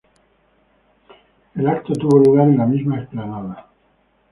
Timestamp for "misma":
2.65-2.97